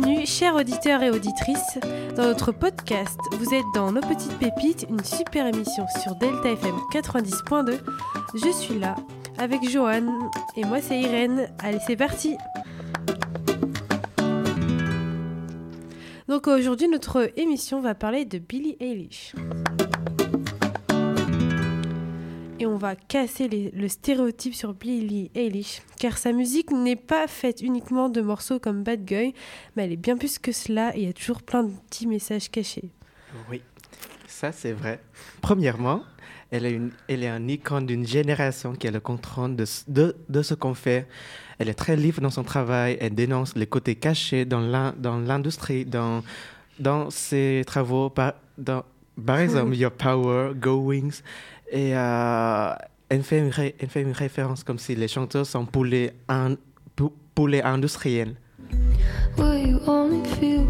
[0.00, 1.76] Bienvenue, chers auditeurs et auditrices,
[2.14, 3.18] dans notre podcast.
[3.32, 7.80] Vous êtes dans Nos Petites Pépites, une super émission sur Delta FM 90.2.
[8.32, 8.94] Je suis là
[9.38, 11.48] avec Johan et moi c'est Irène.
[11.58, 12.36] Allez, c'est parti!
[16.28, 19.34] Donc aujourd'hui, notre émission va parler de Billie Eilish.
[22.68, 28.08] On va casser le stéréotype sur Billie Eilish, car sa musique n'est pas faite uniquement
[28.08, 29.34] de morceaux comme Bad Guy,
[29.74, 32.06] mais elle est bien plus que cela et il y a toujours plein de petits
[32.06, 32.90] messages cachés.
[33.50, 33.62] Oui,
[34.26, 35.00] ça c'est vrai.
[35.40, 36.02] Premièrement,
[36.50, 40.16] elle est, une, elle est un icône d'une génération qui a le contrôle de, de,
[40.28, 41.06] de ce qu'on fait.
[41.58, 46.22] Elle est très libre dans son travail, elle dénonce les côtés cachés dans l'industrie, dans,
[46.78, 48.84] dans ses travaux, par, dans,
[49.26, 51.22] par exemple Your Power, Go Wings.
[51.70, 52.74] Et euh,
[53.08, 56.14] elle, fait une référence comme si les chanteurs sont poulets
[57.62, 58.34] industriels.
[60.40, 60.66] Feel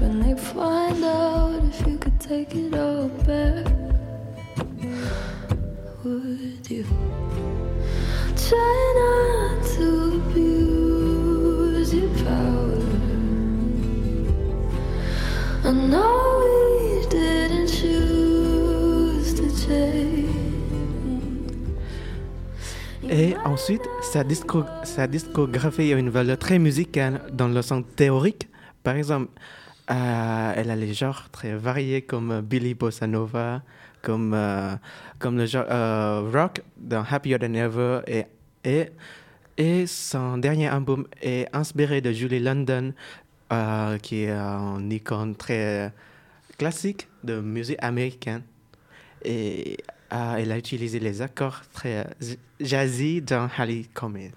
[0.00, 3.69] when find out if you take it all back?
[24.02, 28.48] Sa, disco sa discographie a une valeur très musicale dans le sens théorique.
[28.82, 29.30] Par exemple,
[29.90, 33.62] euh, elle a les genres très variés comme Billy Bossa Nova,
[34.02, 34.74] comme, euh,
[35.18, 38.00] comme le genre euh, rock dans Happier Than Ever.
[38.06, 38.86] Et,
[39.56, 42.92] et, son dernier album est inspiré de Julie London,
[43.52, 45.92] euh, qui est un icône très
[46.56, 48.42] classique de musique américaine.
[49.26, 49.74] Euh,
[50.10, 52.06] elle a utilisé les accords très
[52.60, 54.32] jazzy dans Harley Comet.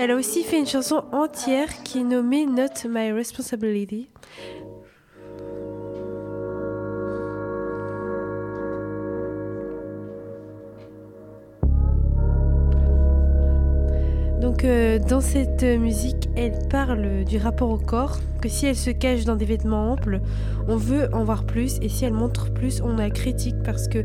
[0.00, 4.08] Elle a aussi fait une chanson entière qui est nommée Not My Responsibility.
[14.40, 18.90] Donc euh, dans cette musique, elle parle du rapport au corps, que si elle se
[18.90, 20.20] cache dans des vêtements amples,
[20.68, 24.04] on veut en voir plus, et si elle montre plus, on a critique parce que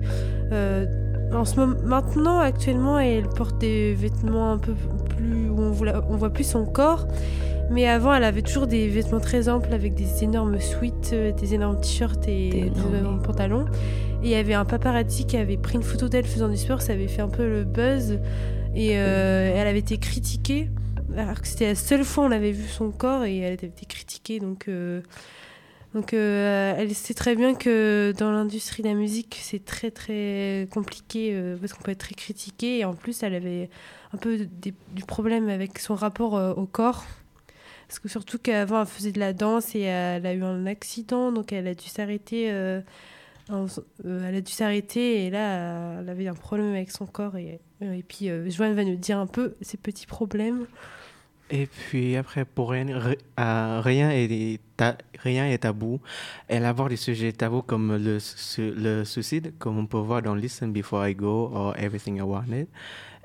[0.52, 0.88] euh,
[1.36, 4.74] en ce moment, maintenant, actuellement, elle porte des vêtements un peu
[5.16, 7.08] plus où on voit, on voit plus son corps.
[7.70, 11.54] Mais avant, elle avait toujours des vêtements très amples avec des énormes suites, euh, des
[11.54, 13.66] énormes t-shirts et des énormes pantalons.
[14.22, 16.82] Et il y avait un paparazzi qui avait pris une photo d'elle faisant du sport,
[16.82, 18.20] ça avait fait un peu le buzz.
[18.76, 20.70] Et euh, elle avait été critiquée,
[21.18, 23.68] alors que c'était la seule fois où on avait vu son corps et elle avait
[23.68, 24.40] été critiquée.
[24.40, 25.02] Donc, euh,
[25.94, 30.68] donc euh, elle sait très bien que dans l'industrie de la musique, c'est très très
[30.72, 32.80] compliqué euh, parce qu'on peut être très critiqué.
[32.80, 33.70] Et en plus, elle avait
[34.12, 37.06] un peu du problème avec son rapport euh, au corps.
[37.88, 41.32] Parce que surtout qu'avant, elle faisait de la danse et elle a eu un accident,
[41.32, 42.46] donc elle a dû s'arrêter.
[42.46, 42.84] elle
[44.04, 47.38] a dû s'arrêter et là, elle avait un problème avec son corps.
[47.38, 50.66] Et, et puis, Joanne va nous dire un peu ses petits problèmes.
[51.56, 52.88] Et puis après, pour rien,
[53.40, 54.60] euh, rien, est,
[55.20, 56.02] rien est tabou.
[56.48, 61.08] Elle aborde des sujets tabous comme le, suicide, comme on peut voir dans Listen Before
[61.08, 62.68] I Go ou Everything I Wanted.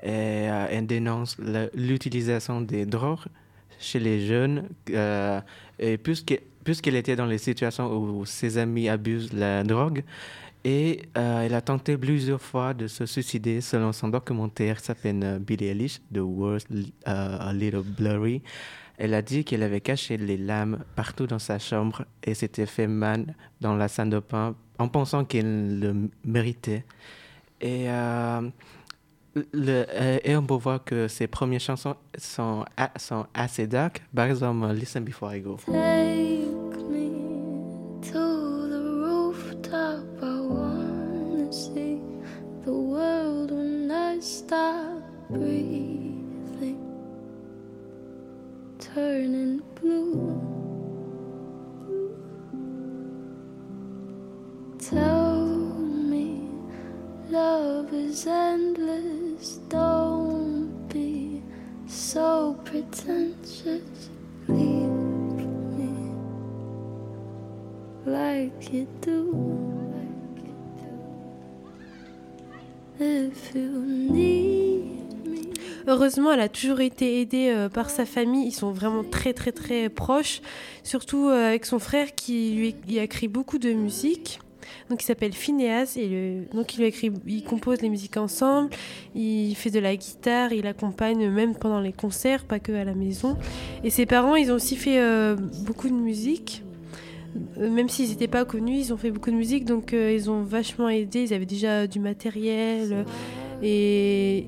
[0.03, 0.11] Et
[0.47, 1.37] euh, elle dénonce
[1.73, 3.25] l'utilisation des drogues
[3.79, 4.69] chez les jeunes.
[4.91, 5.41] Euh,
[5.79, 10.03] et puisqu'elle était dans les situations où ses amis abusent la drogue,
[10.63, 15.21] et euh, elle a tenté plusieurs fois de se suicider selon son documentaire qui s'appelle
[15.23, 18.41] euh, Billie Eilish, The World uh, A Little Blurry.
[18.97, 22.87] Elle a dit qu'elle avait caché les lames partout dans sa chambre et s'était fait
[22.87, 26.83] mal dans la salle de bain en pensant qu'elle le méritait.
[27.61, 28.41] Et, euh,
[29.35, 32.65] on peut voir que ses premières chansons sont,
[33.33, 34.01] assez dark.
[34.13, 35.57] Par exemple, Listen Before I Go.
[54.79, 55.45] Tell
[56.09, 56.49] me
[57.29, 61.41] love is endless, don't be
[61.85, 64.09] so pretentious.
[64.47, 64.89] Leave
[65.77, 66.13] me
[68.05, 69.35] like like you do.
[72.99, 75.53] If you need me.
[75.87, 78.47] Heureusement, elle a toujours été aidée euh, par sa famille.
[78.47, 80.41] Ils sont vraiment très très très proches,
[80.83, 84.39] surtout euh, avec son frère qui lui a écrit beaucoup de musique.
[84.89, 88.69] Donc il s'appelle Phineas et donc il écrit, il compose les musiques ensemble,
[89.15, 92.93] il fait de la guitare, il accompagne même pendant les concerts, pas que à la
[92.93, 93.37] maison.
[93.83, 95.35] Et ses parents, ils ont aussi fait euh,
[95.65, 96.63] beaucoup de musique.
[97.57, 100.29] Euh, même s'ils n'étaient pas connus, ils ont fait beaucoup de musique, donc euh, ils
[100.29, 101.23] ont vachement aidé.
[101.23, 103.05] Ils avaient déjà du matériel
[103.61, 104.47] et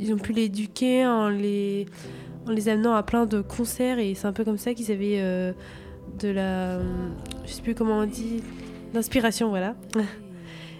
[0.00, 1.86] ils ont, pu l'éduquer en les,
[2.46, 3.98] en les amenant à plein de concerts.
[3.98, 5.20] Et c'est un peu comme ça qu'ils avaient
[6.20, 6.80] de la.
[7.46, 8.42] Je sais plus comment on dit
[8.92, 9.74] d'inspiration, voilà.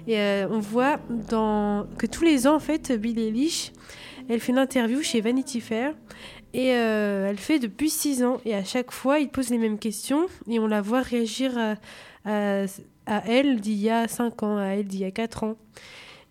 [0.06, 1.87] Et euh, on voit dans...
[1.99, 3.72] que tous les ans, en fait, Billie Eilish,
[4.28, 5.94] elle fait une interview chez Vanity Fair.
[6.55, 8.40] Et euh, elle fait depuis six ans.
[8.44, 10.26] Et à chaque fois, il pose les mêmes questions.
[10.49, 11.52] Et on la voit réagir
[12.25, 12.64] à,
[13.26, 15.56] elle d'il y a cinq ans, à elle d'il y a quatre ans.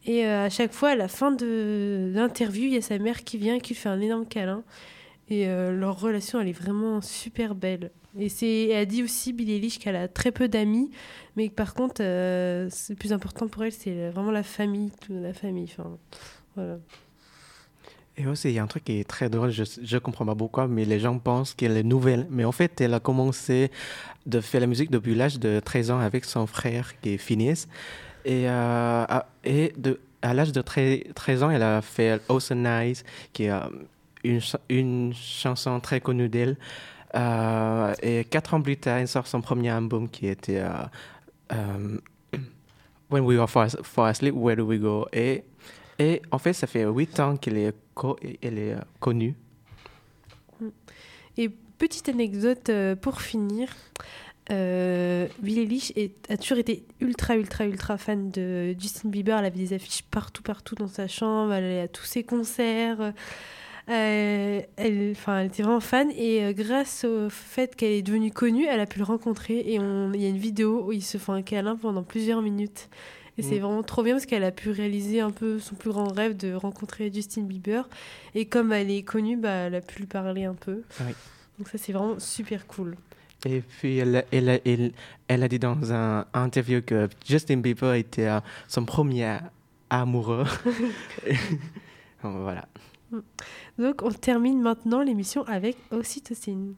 [0.08, 3.24] Et euh, à chaque fois, à la fin de l'interview, il y a sa mère
[3.24, 4.64] qui vient, qui fait un énorme câlin.
[5.30, 7.92] Et leur relation, elle est vraiment super belle.
[8.20, 10.90] Et c'est, elle dit aussi, Billie Eilish, qu'elle a très peu d'amis,
[11.36, 15.34] mais par contre, euh, c'est plus important pour elle, c'est vraiment la famille, toute la
[15.34, 15.70] famille.
[15.78, 15.98] Enfin,
[16.56, 16.80] voilà.
[18.18, 20.34] Et aussi, il y a un truc qui est très drôle, je ne comprends pas
[20.34, 22.26] pourquoi, mais les gens pensent qu'elle est nouvelle.
[22.32, 23.70] Mais en fait, elle a commencé
[24.26, 27.68] de faire la musique depuis l'âge de 13 ans avec son frère qui est Phineas.
[28.26, 29.06] Et, euh,
[29.44, 33.04] et de, à l'âge de 13, ans, elle a fait Ocean Eyes,
[33.34, 33.52] qui est
[34.70, 36.58] une, chanson très connue d'elle.
[37.16, 40.70] Euh, et quatre ans plus tard, il sort son premier album qui était euh,
[41.54, 41.98] euh,
[43.10, 45.08] When We Are Far, Asleep, Where Do We Go?
[45.14, 45.44] Et,
[46.00, 47.76] et en fait, ça fait huit ans qu'elle est,
[48.42, 49.36] elle est connue.
[51.38, 52.72] Et petite anecdote
[53.02, 53.70] pour finir.
[54.50, 55.84] Euh, Billie
[56.30, 59.38] a toujours été ultra, ultra, ultra fan de Justin Bieber.
[59.38, 61.54] Elle avait des affiches partout, partout dans sa chambre.
[61.54, 63.14] Elle allait à tous ses concerts.
[63.90, 68.32] Euh, elle, enfin, elle était vraiment fan et euh, grâce au fait qu'elle est devenue
[68.32, 71.18] connue, elle a pu le rencontrer et il y a une vidéo où ils se
[71.18, 72.90] font un câlin pendant plusieurs minutes.
[73.38, 73.62] Et c'est mm.
[73.62, 76.54] vraiment trop bien parce qu'elle a pu réaliser un peu son plus grand rêve de
[76.54, 77.88] rencontrer Justin Bieber.
[78.36, 80.82] Et comme elle est connue, bah, elle a pu lui parler un peu.
[81.58, 82.96] Donc ça, c'est vraiment super cool.
[83.46, 84.92] Et puis, elle, elle, elle,
[85.28, 89.38] elle, a dit dans un interview que Justin Bieber était euh, son premier
[89.90, 90.46] amoureux.
[92.24, 92.68] voilà.
[93.12, 93.20] Mm.
[93.80, 96.76] Donc on termine maintenant l'émission avec Ocytocine.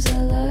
[0.00, 0.49] Cause I like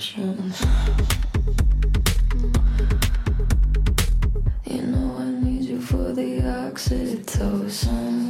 [0.00, 0.14] You
[4.82, 8.28] know I need you for the oxytocin.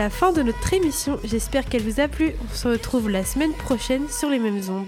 [0.00, 1.18] La fin de notre émission.
[1.24, 2.32] J'espère qu'elle vous a plu.
[2.50, 4.86] On se retrouve la semaine prochaine sur les mêmes ondes.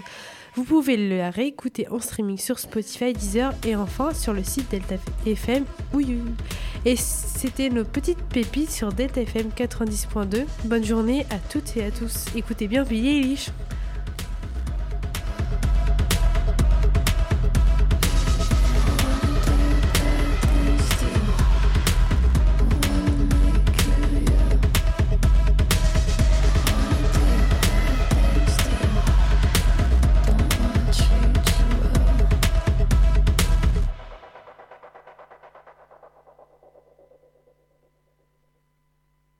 [0.54, 4.94] Vous pouvez le réécouter en streaming sur Spotify, Deezer et enfin sur le site Delta
[5.26, 5.66] FM.
[5.92, 6.16] Oui,
[6.86, 10.46] Et c'était nos petites pépites sur Delta FM 90.2.
[10.64, 12.24] Bonne journée à toutes et à tous.
[12.34, 13.50] Écoutez bien Billy Eilish.